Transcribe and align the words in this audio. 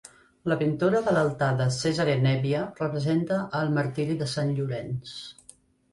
La 0.51 0.55
pintura 0.61 1.01
de 1.07 1.11
l'altar 1.17 1.49
de 1.59 1.67
Cesare 1.75 2.15
Nebbia 2.23 2.63
representa 2.81 3.39
el 3.61 3.73
martiri 3.79 4.19
de 4.23 4.33
Sant 4.37 4.55
Llorenç. 4.61 5.17